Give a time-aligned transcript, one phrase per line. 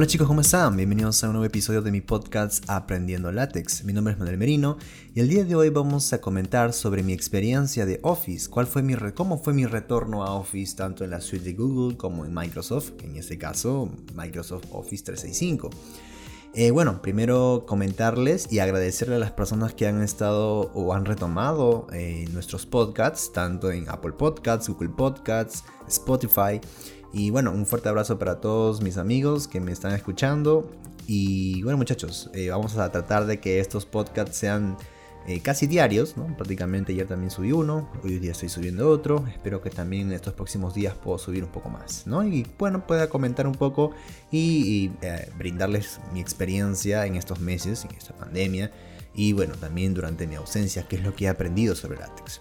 [0.00, 0.78] Hola chicos, ¿cómo están?
[0.78, 3.84] Bienvenidos a un nuevo episodio de mi podcast Aprendiendo Látex.
[3.84, 4.78] Mi nombre es Manuel Merino
[5.14, 8.82] y el día de hoy vamos a comentar sobre mi experiencia de Office, cuál fue
[8.82, 12.32] mi cómo fue mi retorno a Office tanto en la suite de Google como en
[12.32, 15.68] Microsoft, en este caso Microsoft Office 365.
[16.54, 21.88] Eh, bueno, primero comentarles y agradecerle a las personas que han estado o han retomado
[21.92, 26.58] eh, nuestros podcasts, tanto en Apple Podcasts, Google Podcasts, Spotify.
[27.12, 30.70] Y bueno, un fuerte abrazo para todos mis amigos que me están escuchando.
[31.06, 34.76] Y bueno muchachos, eh, vamos a tratar de que estos podcasts sean
[35.26, 36.36] eh, casi diarios, ¿no?
[36.36, 39.26] Prácticamente ayer también subí uno, hoy día estoy subiendo otro.
[39.26, 42.04] Espero que también en estos próximos días puedo subir un poco más.
[42.26, 43.90] Y bueno, pueda comentar un poco
[44.30, 48.70] y, eh, brindarles mi experiencia en estos meses, en esta pandemia.
[49.14, 52.40] Y bueno, también durante mi ausencia, qué es lo que he aprendido sobre látex.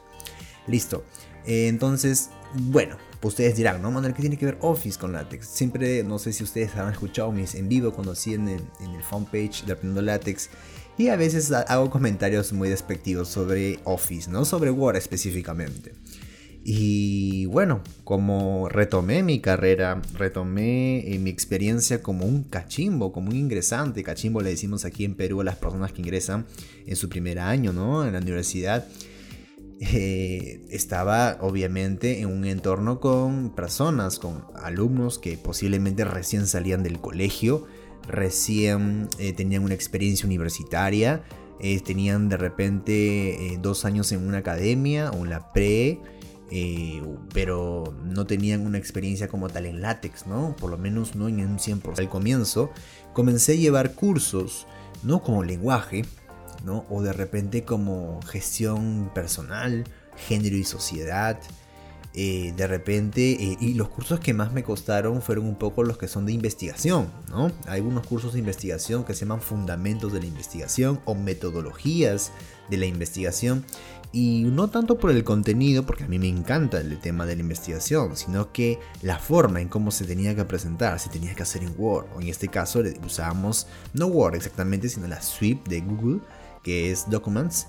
[0.68, 1.04] Listo.
[1.46, 4.14] entonces, bueno, ustedes dirán, ¿no, Manuel?
[4.14, 5.48] ¿Qué tiene que ver Office con látex?
[5.48, 8.92] Siempre, no sé si ustedes han escuchado mis en vivo cuando hacía en el, en
[8.92, 10.50] el fanpage de Aprendiendo Látex.
[10.98, 15.94] Y a veces hago comentarios muy despectivos sobre Office, no sobre Word específicamente.
[16.64, 23.38] Y bueno, como retomé mi carrera, retomé eh, mi experiencia como un cachimbo, como un
[23.38, 24.04] ingresante.
[24.04, 26.46] Cachimbo le decimos aquí en Perú a las personas que ingresan
[26.86, 28.06] en su primer año, ¿no?
[28.06, 28.86] En la universidad.
[29.82, 37.00] Eh, estaba obviamente en un entorno con personas, con alumnos que posiblemente recién salían del
[37.00, 37.66] colegio,
[38.06, 41.24] recién eh, tenían una experiencia universitaria,
[41.62, 46.00] eh, tenían de repente dos años en una academia o en la pre,
[47.34, 50.56] pero no tenían una experiencia como tal en látex, ¿no?
[50.58, 52.00] Por lo menos no en un 100%.
[52.00, 52.72] Al comienzo
[53.14, 54.66] comencé a llevar cursos,
[55.04, 56.04] no como lenguaje,
[56.90, 61.40] o de repente como gestión personal, género y sociedad.
[62.16, 65.98] Eh, de repente, eh, y los cursos que más me costaron fueron un poco los
[65.98, 67.52] que son de investigación, ¿no?
[67.68, 72.32] Hay algunos cursos de investigación que se llaman fundamentos de la investigación o metodologías
[72.70, 73.64] de la investigación.
[74.12, 77.42] Y no tanto por el contenido, porque a mí me encanta el tema de la
[77.42, 81.62] investigación, sino que la forma en cómo se tenía que presentar, se tenía que hacer
[81.62, 86.22] en Word, o en este caso usábamos no Word exactamente, sino la suite de Google
[86.64, 87.68] que es Documents.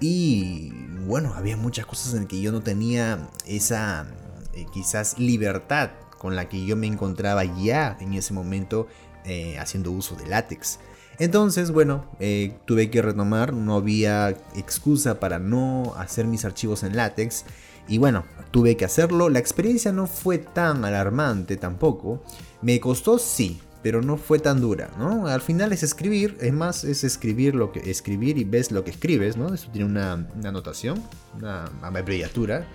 [0.00, 0.72] Y
[1.06, 4.06] bueno, había muchas cosas en que yo no tenía esa
[4.54, 8.88] eh, quizás libertad con la que yo me encontraba ya en ese momento
[9.24, 10.78] eh, haciendo uso de látex.
[11.18, 16.96] Entonces, bueno, eh, tuve que retomar, no había excusa para no hacer mis archivos en
[16.96, 17.44] látex.
[17.88, 19.28] Y bueno, tuve que hacerlo.
[19.28, 22.22] La experiencia no fue tan alarmante tampoco.
[22.62, 25.26] Me costó, sí, pero no fue tan dura, ¿no?
[25.26, 28.90] Al final es escribir, es más, es escribir lo que escribir y ves lo que
[28.90, 29.54] escribes, ¿no?
[29.54, 31.02] Eso tiene una, una anotación,
[31.36, 32.66] una abreviatura.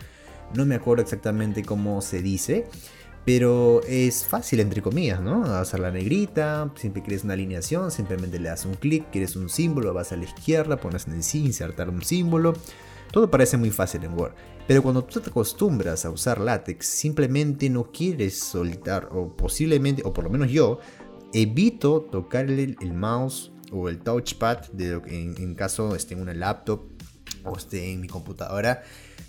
[0.53, 2.67] No me acuerdo exactamente cómo se dice,
[3.25, 5.43] pero es fácil entre comillas, ¿no?
[5.45, 9.93] Hacer la negrita, siempre quieres una alineación, simplemente le das un clic, quieres un símbolo,
[9.93, 12.53] vas a la izquierda, pones en sí, insertar un símbolo.
[13.11, 14.33] Todo parece muy fácil en Word.
[14.67, 20.11] Pero cuando tú te acostumbras a usar látex, simplemente no quieres soltar, o posiblemente, o
[20.11, 20.79] por lo menos yo,
[21.33, 26.33] evito tocar el, mouse o el touchpad de lo que en, caso esté en una
[26.33, 26.81] laptop
[27.43, 28.83] o esté en mi computadora.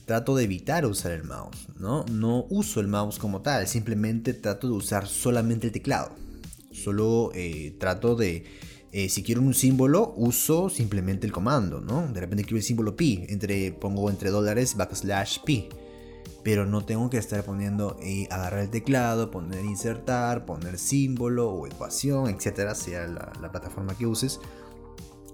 [0.06, 2.04] Trato de evitar usar el mouse, ¿no?
[2.10, 6.14] No uso el mouse como tal, simplemente trato de usar solamente el teclado.
[6.70, 8.44] Solo eh, trato de
[8.96, 12.08] eh, si quiero un símbolo, uso simplemente el comando, ¿no?
[12.08, 15.68] De repente quiero el símbolo pi, entre, pongo entre dólares backslash pi.
[16.42, 21.66] Pero no tengo que estar poniendo, eh, agarrar el teclado, poner insertar, poner símbolo o
[21.66, 24.40] ecuación, etcétera, sea la, la plataforma que uses.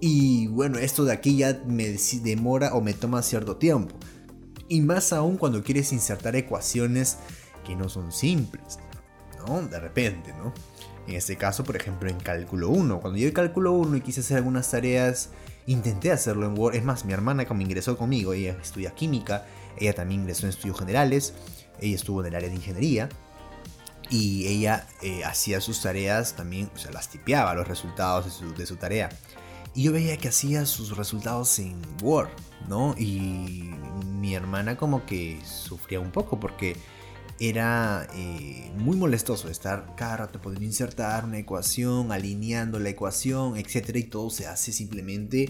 [0.01, 3.95] Y bueno, esto de aquí ya me demora o me toma cierto tiempo.
[4.67, 7.15] Y más aún cuando quieres insertar ecuaciones
[7.65, 8.77] que no son simples,
[9.47, 9.61] ¿no?
[9.61, 10.53] De repente, ¿no?
[11.07, 12.99] En este caso, por ejemplo, en cálculo 1.
[12.99, 15.29] Cuando yo cálculo 1 y quise hacer algunas tareas,
[15.67, 16.75] intenté hacerlo en Word.
[16.75, 19.45] Es más, mi hermana como ingresó conmigo, ella estudia química,
[19.77, 21.33] ella también ingresó en estudios generales,
[21.79, 23.09] ella estuvo en el área de ingeniería.
[24.09, 28.53] Y ella eh, hacía sus tareas también, o sea, las tipeaba los resultados de su,
[28.53, 29.09] de su tarea.
[29.73, 32.29] Y yo veía que hacía sus resultados en Word,
[32.67, 32.95] ¿no?
[32.97, 33.73] Y
[34.05, 36.77] mi hermana como que sufría un poco porque
[37.39, 43.99] era eh, muy molestoso estar cada rato poder insertar una ecuación, alineando la ecuación, etcétera,
[43.99, 45.49] y todo se hace simplemente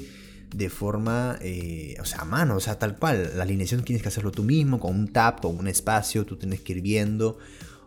[0.53, 3.31] de forma, eh, o sea, a mano, o sea, tal cual.
[3.35, 6.61] La alineación tienes que hacerlo tú mismo, con un tab, con un espacio, tú tienes
[6.61, 7.37] que ir viendo.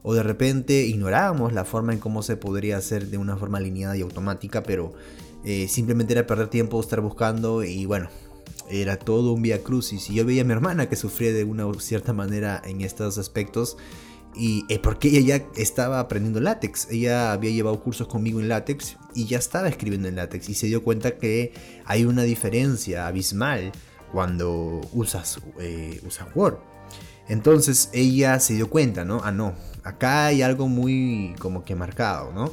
[0.03, 3.97] O de repente ignorábamos la forma en cómo se podría hacer de una forma alineada
[3.97, 4.95] y automática, pero
[5.45, 8.09] eh, simplemente era perder tiempo estar buscando y bueno,
[8.71, 10.11] era todo un vía crucis.
[10.11, 13.77] Y yo veía a mi hermana que sufría de una cierta manera en estos aspectos.
[14.35, 18.99] Y eh, porque ella ya estaba aprendiendo látex, ella había llevado cursos conmigo en látex
[19.15, 21.55] y ya estaba escribiendo en látex y se dio cuenta que
[21.87, 23.73] hay una diferencia abismal
[24.13, 26.59] cuando usas, eh, usas Word.
[27.29, 29.21] Entonces ella se dio cuenta, ¿no?
[29.25, 29.55] Ah, no,
[29.85, 32.53] acá hay algo muy como que marcado, ¿no?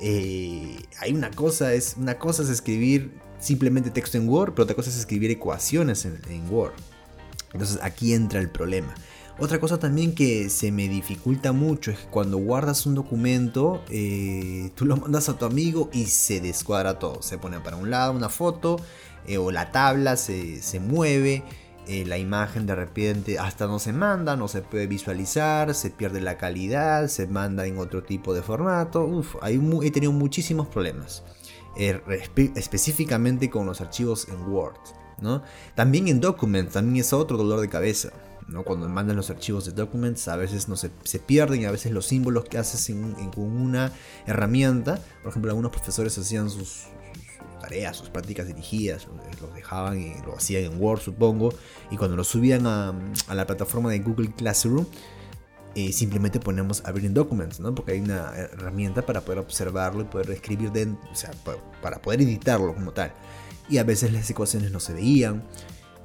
[0.00, 3.12] Eh, hay una cosa, es, una cosa es escribir
[3.44, 6.72] simplemente texto en Word, pero otra cosa es escribir ecuaciones en, Word.
[7.52, 8.94] Entonces aquí entra el problema.
[9.38, 14.70] Otra cosa también que se me dificulta mucho es que cuando guardas un documento, eh,
[14.76, 17.20] tú lo mandas a tu amigo y se descuadra todo.
[17.22, 18.80] Se pone para un lado una foto
[19.26, 21.42] eh, o la tabla se, se mueve
[21.86, 26.22] eh, la imagen de repente hasta no se manda, no se puede visualizar, se pierde
[26.22, 29.22] la calidad, se manda en otro tipo de formato.
[29.82, 31.22] He tenido muchísimos problemas.
[31.76, 32.00] Eh,
[32.54, 34.78] específicamente con los archivos en Word.
[35.20, 35.42] ¿no?
[35.74, 38.10] También en Documents, también es otro dolor de cabeza.
[38.48, 38.62] ¿no?
[38.62, 42.06] Cuando mandan los archivos de Documents, a veces no se, se pierden, a veces los
[42.06, 42.94] símbolos que haces
[43.34, 43.92] con una
[44.26, 45.00] herramienta.
[45.22, 46.88] Por ejemplo, algunos profesores hacían sus,
[47.64, 49.08] tareas, sus prácticas dirigidas,
[49.40, 51.54] los dejaban y lo hacían en Word, supongo,
[51.90, 52.94] y cuando lo subían a,
[53.32, 54.86] la plataforma de Google Classroom,
[55.74, 57.74] eh, simplemente ponemos abrir en Documents, ¿no?
[57.74, 61.30] Porque hay una herramienta para poder observarlo y poder escribir dentro, o sea,
[61.82, 63.12] para poder editarlo como tal.
[63.68, 65.42] Y a veces las ecuaciones no se veían,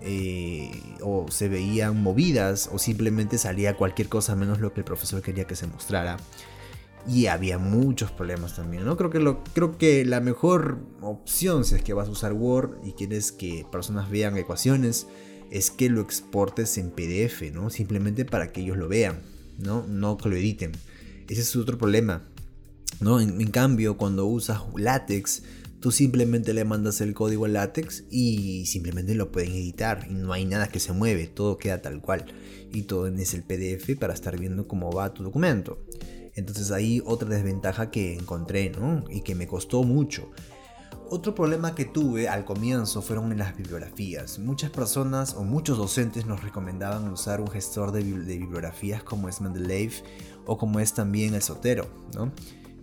[0.01, 0.71] eh,
[1.01, 5.45] o se veían movidas, o simplemente salía cualquier cosa menos lo que el profesor quería
[5.45, 6.18] que se mostrara
[7.07, 8.98] y había muchos problemas también, ¿no?
[8.98, 12.77] Creo que, lo, creo que la mejor opción si es que vas a usar Word
[12.83, 15.07] y quieres que personas vean ecuaciones
[15.50, 17.69] es que lo exportes en PDF, ¿no?
[17.69, 19.21] Simplemente para que ellos lo vean,
[19.59, 19.85] ¿no?
[19.88, 20.71] No que lo editen.
[21.27, 22.23] Ese es otro problema,
[23.00, 23.19] ¿no?
[23.19, 25.44] En, cambio, cuando usas látex,
[25.79, 30.33] tú simplemente le mandas el código al látex y simplemente lo pueden editar y no
[30.33, 32.25] hay nada que se mueve, todo queda tal cual
[32.73, 35.79] y todo es el PDF para estar viendo cómo va tu documento.
[36.35, 39.03] Entonces ahí otra desventaja que encontré, ¿no?
[39.09, 40.31] Y que me costó mucho.
[41.11, 44.38] Otro problema que tuve al comienzo fueron en las bibliografías.
[44.38, 49.89] Muchas personas o muchos docentes nos recomendaban usar un gestor de, bibliografías como es Mendeley
[50.45, 52.31] o como es también el Sotero, ¿no?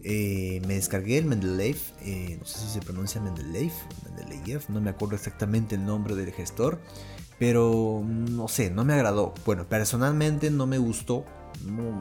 [0.03, 3.71] Eh, me descargué el Mendeley, eh, no sé si se pronuncia Mendeley,
[4.05, 6.81] Mendeleev, no me acuerdo exactamente el nombre del gestor,
[7.39, 9.35] pero no sé, no me agradó.
[9.45, 11.25] Bueno, personalmente no me gustó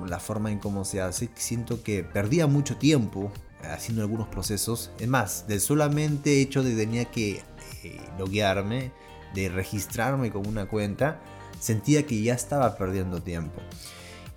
[0.07, 1.29] la forma en cómo se hace.
[1.35, 3.31] Siento que perdía mucho tiempo
[3.73, 4.91] haciendo algunos procesos.
[4.99, 7.43] Es más, del solamente hecho de tenía que
[7.83, 8.91] eh, loguearme,
[9.33, 11.19] de registrarme con una cuenta,
[11.59, 13.61] sentía que ya estaba perdiendo tiempo.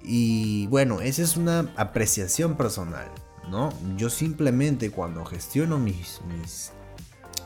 [0.02, 3.08] Y bueno, esa es una apreciación personal,
[3.50, 3.72] ¿no?
[3.96, 6.72] Yo simplemente cuando gestiono mis, mis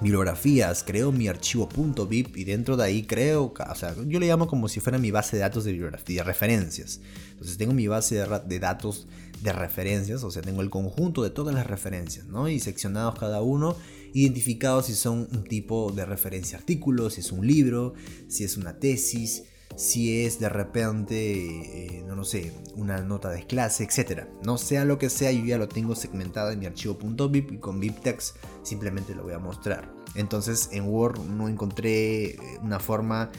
[0.03, 1.69] bibliografías, creo mi archivo
[2.09, 5.11] .bib y dentro de ahí creo, o sea, yo le llamo como si fuera mi
[5.11, 7.01] base de datos de bibliografía, referencias.
[7.31, 9.07] Entonces tengo mi base de, datos
[9.43, 12.49] de referencias, o sea, tengo el conjunto de todas las referencias, ¿no?
[12.49, 13.77] Y seccionados cada uno,
[14.13, 17.95] identificados si son un tipo de referencia artículo, si es un libro,
[18.29, 19.45] si es una tesis,
[19.77, 24.27] si es de repente, eh, no lo sé, una nota de clase, etc.
[24.45, 27.59] No sea lo que sea, yo ya lo tengo segmentado en mi archivo .bib y
[27.59, 29.92] con BibTeX simplemente lo voy a mostrar.
[30.15, 33.31] Entonces en Word no encontré eh, una forma,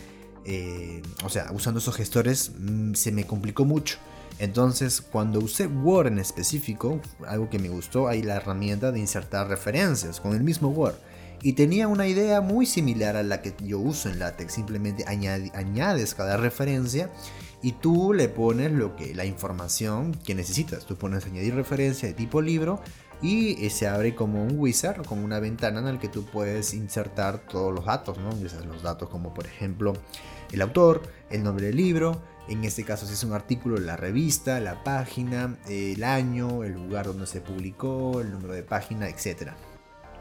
[0.45, 3.97] eh, o sea, usando esos gestores mm, se me complicó mucho.
[4.39, 9.47] Entonces, cuando usé Word en específico, algo que me gustó, hay la herramienta de insertar
[9.47, 10.95] referencias con el mismo Word.
[11.43, 14.53] Y tenía una idea muy similar a la que yo uso en LaTeX.
[14.53, 17.11] Simplemente añades cada referencia
[17.61, 20.85] y tú le pones lo que, la información que necesitas.
[20.85, 22.81] Tú pones añadir referencia de tipo libro
[23.23, 27.39] y se abre como un wizard, como una ventana en la que tú puedes insertar
[27.39, 28.31] todos los datos, ¿no?
[28.67, 29.93] Los datos como por ejemplo
[30.51, 34.59] el autor, el nombre del libro, en este caso si es un artículo, la revista,
[34.59, 39.55] la página, el año, el lugar donde se publicó, el número de página, etcétera.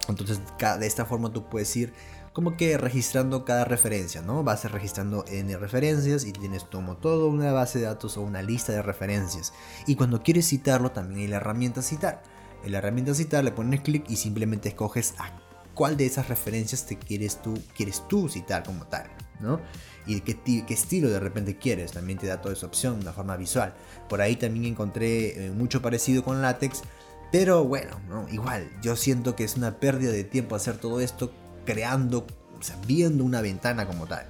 [0.09, 0.41] Entonces
[0.79, 1.93] de esta forma tú puedes ir
[2.33, 4.45] como que registrando cada referencia, ¿no?
[4.45, 8.73] Vas registrando N referencias y tienes como todo una base de datos o una lista
[8.73, 9.53] de referencias.
[9.89, 12.23] Y cuando quieres citarlo también hay la herramienta citar.
[12.65, 15.31] En la herramienta citar le pones clic y simplemente escoges a
[15.75, 19.61] cuál de esas referencias te quieres tú, quieres tú citar como tal, ¿no?
[20.07, 23.37] Y qué, qué estilo de repente quieres, también te da toda esa opción, una forma
[23.37, 23.75] visual.
[24.09, 26.83] Por ahí también encontré eh, mucho parecido con látex,
[27.31, 27.97] pero bueno,
[28.31, 31.33] igual, yo siento que es una pérdida de tiempo hacer todo esto
[31.65, 32.27] creando,
[32.59, 34.29] o sea, viendo una ventana como tal.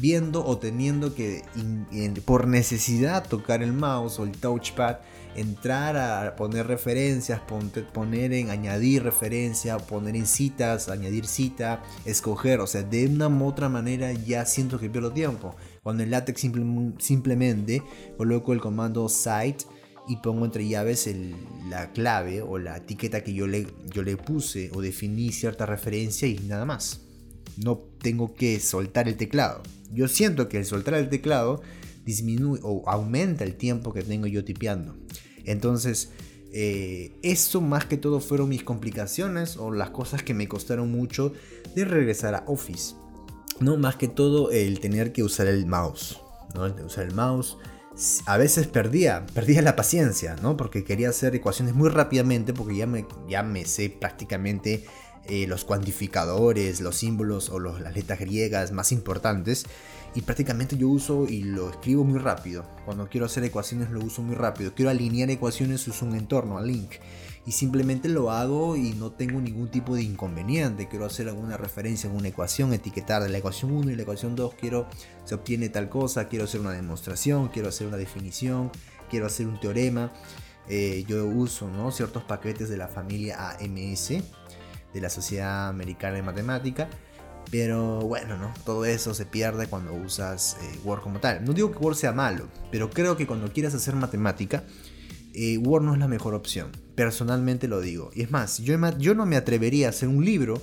[0.00, 1.42] viendo o teniendo que
[2.24, 4.98] por necesidad tocar el mouse o el touchpad,
[5.40, 7.40] entrar a poner referencias,
[7.92, 13.46] poner en añadir referencia, poner en citas, añadir cita, escoger, o sea, de una u
[13.46, 15.54] otra manera ya siento que pierdo tiempo.
[15.82, 16.46] Cuando en LaTeX
[16.98, 17.82] simplemente
[18.16, 19.64] coloco el comando site
[20.08, 21.08] y pongo entre llaves
[21.68, 26.26] la clave o la etiqueta que yo le, yo le puse o definí cierta referencia
[26.26, 27.02] y nada más.
[27.56, 29.62] No tengo que soltar el teclado.
[29.92, 31.60] Yo siento que el soltar el teclado
[32.04, 34.96] disminuye o aumenta el tiempo que tengo yo tipeando.
[35.50, 36.10] Entonces,
[36.52, 41.32] eh, eso más que todo fueron mis complicaciones o las cosas que me costaron mucho
[41.74, 42.94] de regresar a Office.
[43.60, 46.20] No, más que todo el tener que usar el mouse.
[46.54, 46.66] ¿no?
[46.66, 47.56] El usar el mouse.
[48.26, 50.56] A veces perdía, perdía la paciencia, ¿no?
[50.56, 54.84] Porque quería hacer ecuaciones muy rápidamente, porque ya me, ya me sé prácticamente
[55.24, 59.66] eh, los cuantificadores, los símbolos o las letras griegas más importantes.
[60.14, 62.64] Y prácticamente yo uso y lo escribo muy rápido.
[62.84, 64.74] Cuando quiero hacer ecuaciones lo uso muy rápido.
[64.74, 66.92] Quiero alinear ecuaciones, uso un entorno, a link.
[67.46, 70.88] Y simplemente lo hago y no tengo ningún tipo de inconveniente.
[70.88, 74.34] Quiero hacer alguna referencia en una ecuación, etiquetar de la ecuación 1 y la ecuación
[74.34, 74.54] 2.
[74.54, 74.86] Quiero,
[75.24, 78.70] se obtiene tal cosa, quiero hacer una demostración, quiero hacer una definición,
[79.08, 80.12] quiero hacer un teorema.
[80.68, 81.90] Eh, yo uso ¿no?
[81.90, 84.08] ciertos paquetes de la familia AMS
[84.92, 86.88] de la Sociedad Americana de Matemática.
[87.50, 88.52] Pero bueno, ¿no?
[88.64, 91.44] Todo eso se pierde cuando usas eh, Word como tal.
[91.44, 94.64] No digo que Word sea malo, pero creo que cuando quieras hacer matemática,
[95.32, 96.72] eh, Word no es la mejor opción.
[96.94, 98.10] Personalmente lo digo.
[98.14, 98.76] Y es más, yo,
[99.14, 100.60] no me atrevería a hacer un libro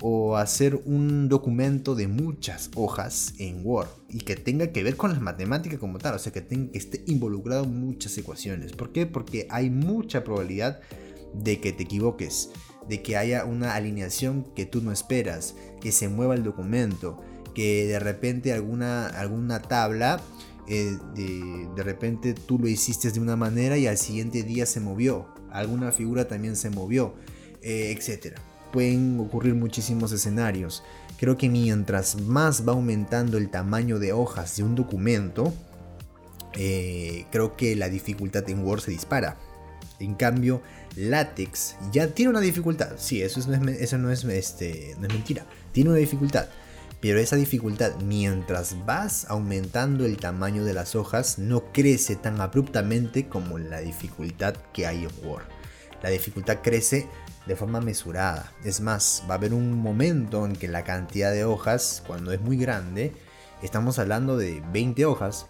[0.00, 5.10] o hacer un documento de muchas hojas en Word y que tenga que ver con
[5.10, 8.72] las matemáticas como tal, o sea, que, que esté involucrado muchas ecuaciones.
[8.72, 9.06] ¿Por qué?
[9.06, 10.80] Porque hay mucha probabilidad
[11.34, 12.50] de que te equivoques
[12.88, 17.20] de que haya una alineación que tú no esperas, que se mueva el documento,
[17.54, 20.20] que de repente alguna, alguna tabla,
[20.68, 25.26] eh, de, repente tú lo hiciste de una manera y al siguiente día se movió,
[25.50, 27.14] alguna figura también se movió,
[27.62, 28.36] eh, etc.
[28.72, 30.82] Pueden ocurrir muchísimos escenarios.
[31.18, 35.54] Creo que mientras más va aumentando el tamaño de hojas de un documento,
[36.52, 39.38] eh, creo que la dificultad en Word se dispara.
[40.00, 40.62] En cambio,
[40.96, 42.92] látex ya tiene una dificultad.
[42.98, 45.44] Sí, eso, no es, eso no, es, este, no es mentira.
[45.72, 46.46] Tiene una dificultad.
[47.00, 53.28] Pero esa dificultad, mientras vas aumentando el tamaño de las hojas, no crece tan abruptamente
[53.28, 55.44] como la dificultad que hay en Word.
[56.02, 57.08] La dificultad crece
[57.46, 58.52] de forma mesurada.
[58.64, 62.40] Es más, va a haber un momento en que la cantidad de hojas, cuando es
[62.40, 63.12] muy grande,
[63.62, 65.46] estamos hablando de 20 hojas,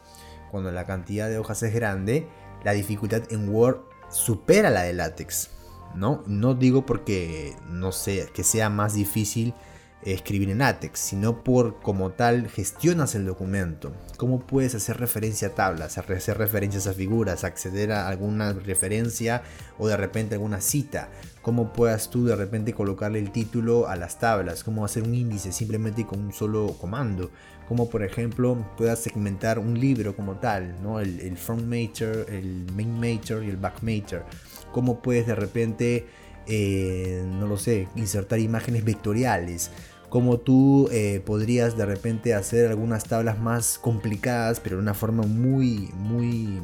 [0.50, 2.28] cuando la cantidad de hojas es grande,
[2.62, 5.50] la dificultad en Word supera la de látex.
[5.94, 6.22] ¿no?
[6.26, 9.54] no digo porque no sé que sea más difícil
[10.02, 15.54] escribir en látex, sino por como tal gestionas el documento, cómo puedes hacer referencia a
[15.54, 19.42] tablas, hacer referencias a figuras, acceder a alguna referencia
[19.76, 21.08] o de repente alguna cita,
[21.42, 25.50] cómo puedas tú de repente colocarle el título a las tablas, cómo hacer un índice
[25.52, 27.30] simplemente con un solo comando,
[27.68, 31.00] como por ejemplo puedas segmentar un libro como tal, ¿no?
[31.00, 34.24] el, front major, el main major y el back major,
[34.72, 36.06] cómo puedes de repente,
[36.46, 39.70] eh, no lo sé, insertar imágenes vectoriales,
[40.08, 45.24] cómo tú eh, podrías de repente hacer algunas tablas más complicadas, pero de una forma
[45.24, 46.60] muy, muy,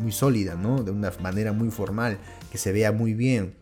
[0.00, 0.82] muy sólida, ¿no?
[0.82, 2.18] de una manera muy formal,
[2.50, 3.59] que se vea muy bien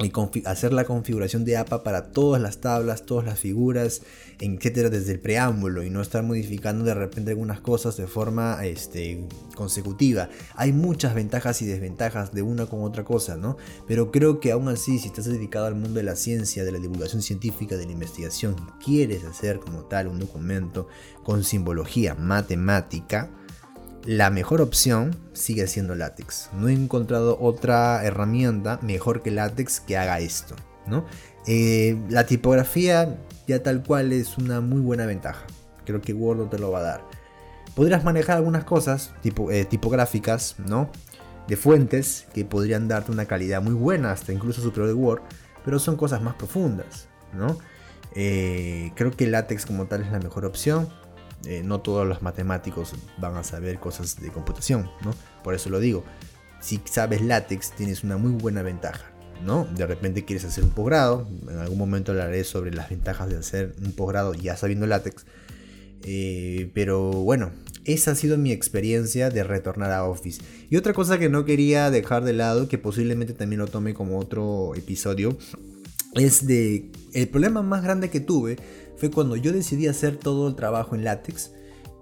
[0.00, 0.12] y
[0.46, 4.02] hacer la configuración de APA para todas las tablas, todas las figuras,
[4.38, 9.26] etcétera, desde el preámbulo y no estar modificando de repente algunas cosas de forma este,
[9.56, 10.28] consecutiva.
[10.54, 13.56] Hay muchas ventajas y desventajas de una con otra cosa, ¿no?
[13.88, 16.78] Pero creo que aún así, si estás dedicado al mundo de la ciencia, de la
[16.78, 20.86] divulgación científica, de la investigación, quieres hacer como tal un documento
[21.24, 23.30] con simbología matemática,
[24.08, 26.48] la mejor opción sigue siendo látex.
[26.54, 30.56] No he encontrado otra herramienta mejor que látex que haga esto.
[30.86, 31.04] ¿no?
[31.46, 35.44] Eh, la tipografía ya tal cual es una muy buena ventaja.
[35.84, 37.04] Creo que Word no te lo va a dar.
[37.74, 40.90] Podrías manejar algunas cosas tipo, eh, tipográficas, ¿no?
[41.46, 45.20] De fuentes que podrían darte una calidad muy buena, hasta incluso superior de Word,
[45.66, 47.58] pero son cosas más profundas, ¿no?
[48.14, 50.88] Eh, creo que látex como tal es la mejor opción.
[51.44, 55.14] Eh, no todos los matemáticos van a saber cosas de computación, ¿no?
[55.44, 56.04] Por eso lo digo.
[56.60, 59.12] Si sabes látex, tienes una muy buena ventaja,
[59.44, 59.64] ¿no?
[59.76, 63.76] De repente quieres hacer un posgrado, en algún momento hablaré sobre las ventajas de hacer
[63.84, 65.24] un posgrado ya sabiendo látex.
[66.02, 67.52] Eh, pero bueno,
[67.84, 70.42] esa ha sido mi experiencia de retornar a Office.
[70.68, 74.18] Y otra cosa que no quería dejar de lado, que posiblemente también lo tome como
[74.18, 75.38] otro episodio,
[76.14, 78.56] es de el problema más grande que tuve
[78.98, 81.52] fue cuando yo decidí hacer todo el trabajo en látex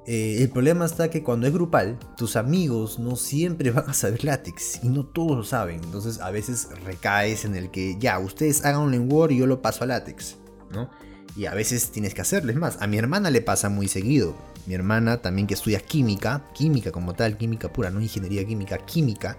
[0.08, 4.22] Eh, el problema está que cuando es grupal, tus amigos no siempre van a saber
[4.24, 5.82] látex y no todos lo saben.
[5.82, 9.60] Entonces a veces recaes en el que ya, ustedes hagan un Word y yo lo
[9.62, 10.36] paso a látex,
[10.70, 10.88] ¿no?
[11.36, 12.78] Y a veces tienes que hacerles más.
[12.80, 14.36] A mi hermana le pasa muy seguido.
[14.66, 19.36] Mi hermana también que estudia química, química como tal, química pura, no ingeniería química, química.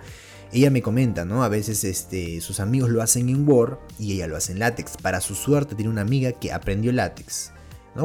[0.51, 1.43] Ella me comenta, ¿no?
[1.43, 4.97] A veces este, sus amigos lo hacen en Word y ella lo hace en látex.
[5.01, 7.51] Para su suerte tiene una amiga que aprendió látex.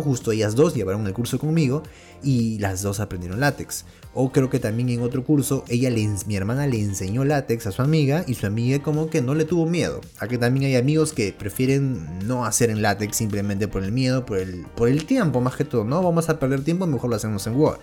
[0.01, 1.83] Justo ellas dos llevaron el curso conmigo
[2.23, 3.85] y las dos aprendieron látex.
[4.15, 7.73] O creo que también en otro curso, ella le, mi hermana le enseñó látex a
[7.73, 10.01] su amiga y su amiga como que no le tuvo miedo.
[10.19, 14.39] Aquí también hay amigos que prefieren no hacer en látex simplemente por el miedo, por
[14.39, 15.85] el, por el tiempo más que todo.
[15.85, 17.81] No vamos a perder tiempo, mejor lo hacemos en Word.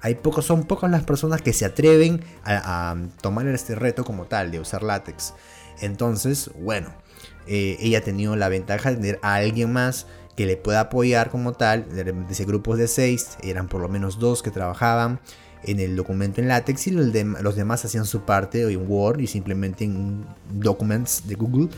[0.00, 4.50] Hay pocos, son pocas las personas que se atreven a, tomar este reto como tal
[4.50, 5.34] de usar látex.
[5.80, 6.90] Entonces, bueno,
[7.46, 11.30] eh, ella ha tenido la ventaja de tener a alguien más que le pueda apoyar
[11.30, 11.88] como tal.
[11.94, 15.20] De ese grupos de seis, eran por lo menos dos que trabajaban
[15.64, 17.12] en el documento en látex y los,
[17.56, 21.68] demás hacían su parte en Word y simplemente en Documents de Google.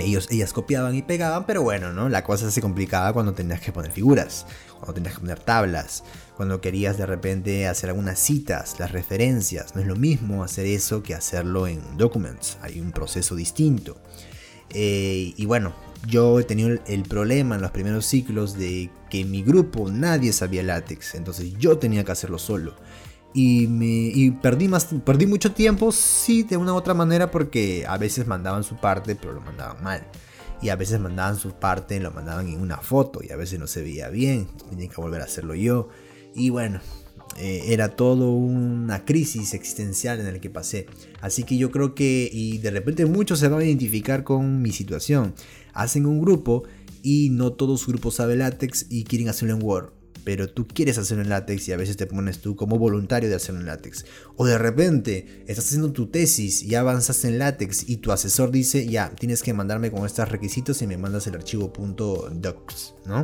[0.00, 2.08] Ellos, ellas copiaban y pegaban, pero bueno, ¿no?
[2.08, 4.44] La cosa se complicaba cuando tenías que poner figuras,
[4.78, 6.02] cuando tenías que poner tablas,
[6.36, 9.76] cuando querías de repente hacer algunas citas, las referencias.
[9.76, 12.58] No es lo mismo hacer eso que hacerlo en Documents.
[12.62, 13.96] Hay un proceso distinto.
[14.70, 15.72] Eh, y bueno,
[16.06, 20.32] yo he tenido el problema en los primeros ciclos de que en mi grupo nadie
[20.32, 22.74] sabía látex, entonces yo tenía que hacerlo solo.
[23.36, 27.98] Y, me, perdí, más, perdí mucho tiempo, sí, de una u otra manera, porque a
[27.98, 30.06] veces mandaban su parte, pero lo mandaban mal.
[30.62, 33.66] Y a veces mandaban su parte, lo mandaban en una foto, y a veces no
[33.66, 35.88] se veía bien, tenía que volver a hacerlo yo.
[36.32, 36.80] Y bueno,
[37.36, 40.86] eh, era todo una crisis existencial en la que pasé.
[41.20, 44.72] Así que yo creo que, y de repente muchos se van a identificar con mi
[44.72, 45.34] situación.
[45.72, 46.64] Hacen un grupo
[47.02, 49.92] y no todos su grupos saben látex y quieren hacerlo en Word.
[50.24, 53.34] Pero tú quieres hacerlo en látex y a veces te pones tú como voluntario de
[53.34, 54.06] hacerlo en látex.
[54.36, 58.86] O de repente estás haciendo tu tesis y avanzas en látex y tu asesor dice,
[58.86, 63.22] ya, tienes que mandarme con estos requisitos y me mandas el archivo .docs, ¿no?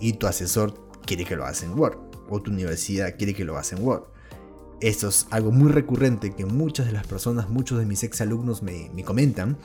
[0.00, 3.54] Y tu asesor quiere que lo hagas en Word o tu universidad quiere que lo
[3.54, 4.04] hagas en Word.
[4.80, 8.62] Esto es algo muy recurrente que muchas de las personas, muchos de mis ex alumnos
[8.62, 9.58] me, comentan.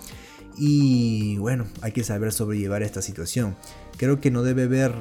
[0.57, 3.55] Y bueno, hay que saber sobrellevar esta situación.
[3.97, 4.93] Creo que no debe haber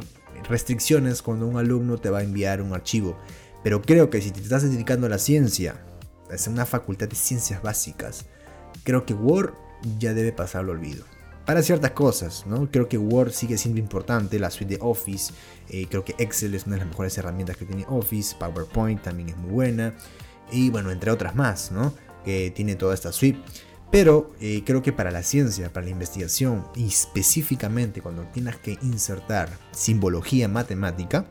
[0.48, 3.16] restricciones cuando un alumno te va a enviar un archivo.
[3.64, 5.84] Pero creo que si te estás dedicando a la ciencia,
[6.30, 8.26] es una facultad de ciencias básicas,
[8.84, 9.54] creo que Word
[9.98, 11.04] ya debe pasar al olvido
[11.46, 12.70] para ciertas cosas, ¿no?
[12.70, 15.32] Creo que Word sigue siendo importante, la suite de Office,
[15.68, 19.30] eh, creo que Excel es una de las mejores herramientas que tiene Office, PowerPoint también
[19.30, 19.94] es muy buena,
[20.50, 21.94] y bueno, entre otras más, ¿no?
[22.24, 23.40] Que tiene toda esta suite.
[23.90, 28.78] Pero eh, creo que para la ciencia, para la investigación, y específicamente cuando tienes que
[28.82, 31.26] insertar simbología matemática,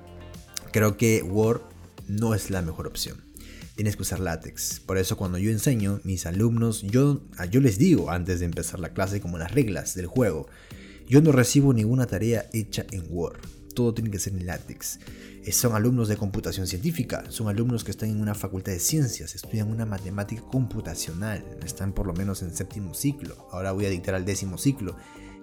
[0.71, 1.61] creo que Word
[2.07, 3.32] no es la mejor opción
[3.75, 4.79] tienes que usar látex.
[4.79, 8.79] Por eso cuando yo enseño, mis alumnos, yo, ah, yo les digo antes de empezar
[8.79, 10.47] la clase como las reglas del juego.
[11.07, 13.39] Yo no recibo ninguna tarea hecha en Word.
[13.75, 14.99] Todo tiene que ser en látex.
[15.43, 19.35] Eh, son alumnos de computación científica, son alumnos que están en una facultad de ciencias,
[19.35, 24.15] estudian una matemática computacional, están por lo menos en séptimo ciclo, ahora voy a dictar
[24.15, 24.95] al décimo ciclo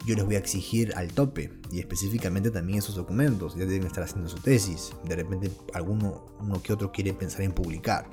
[0.06, 4.04] yo les voy a exigir al tope y específicamente también esos documentos, ya deben estar
[4.04, 8.08] haciendo su tesis, de repente alguno uno que otro quiere pensar en publicar.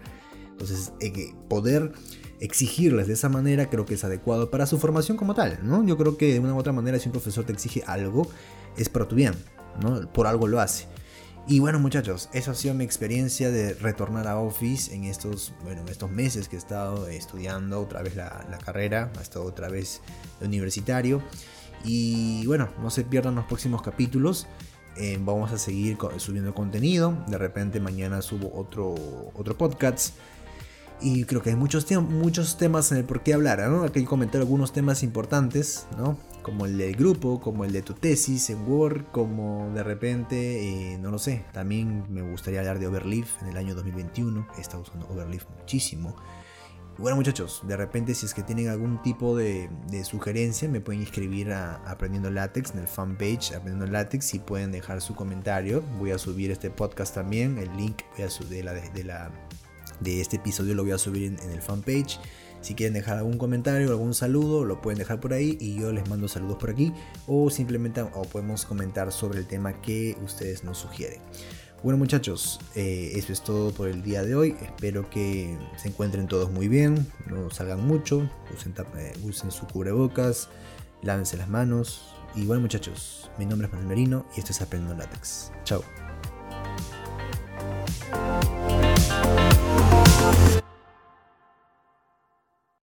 [0.52, 1.91] Entonces, eh, poder
[2.39, 5.86] exigirles de esa manera creo que es adecuado para su formación como tal, ¿no?
[5.86, 8.28] Yo creo que de una u otra manera si un profesor te exige algo
[8.76, 9.34] es para tu bien,
[9.82, 10.12] ¿no?
[10.12, 10.88] Por algo lo hace.
[11.47, 15.84] Y bueno muchachos, esa ha sido mi experiencia de retornar a Office en estos, bueno,
[15.88, 20.02] estos meses que he estado estudiando otra vez la, la carrera, he estado otra vez
[20.41, 21.21] universitario.
[21.84, 24.48] Y bueno, no se pierdan los próximos capítulos.
[24.98, 27.24] Eh, vamos a seguir subiendo contenido.
[27.28, 28.96] De repente mañana subo otro,
[29.36, 30.16] otro podcast.
[31.00, 31.86] Y creo que hay muchos,
[32.58, 33.62] temas en el por qué hablar.
[33.86, 35.86] Aquí comentar algunos temas importantes.
[36.42, 40.98] Como el del grupo, como el de tu tesis en Word, como de repente, eh,
[40.98, 41.46] no lo sé.
[41.54, 44.48] También me gustaría hablar de Overleaf en el año 2021.
[44.58, 46.16] He estado usando Overleaf muchísimo.
[47.00, 49.70] Bueno muchachos, de repente si es que tienen algún tipo de,
[50.04, 55.00] sugerencia me pueden escribir a Aprendiendo Látex en el fanpage Aprendiendo Látex y pueden dejar
[55.02, 55.84] su comentario.
[56.00, 58.02] Voy a subir este podcast también, el link
[58.50, 58.74] de, la,
[60.00, 62.20] de, este episodio lo voy a subir en, el fanpage.
[62.62, 66.10] Si quieren dejar algún comentario, algún saludo, lo pueden dejar por ahí y yo les
[66.10, 66.92] mando saludos por aquí.
[67.28, 71.22] O simplemente o podemos comentar sobre el tema que ustedes nos sugieren.
[71.84, 74.56] Bueno muchachos, eh, eso es todo por el día de hoy.
[74.62, 79.13] Espero que se encuentren todos muy bien, no salgan mucho, usen, eh,
[79.52, 80.50] su cubrebocas,
[81.04, 82.16] lávense las manos.
[82.36, 85.52] Y bueno muchachos, mi nombre es Manuel Merino y esto es Aprendiendo Látex.
[85.63, 85.84] Chao.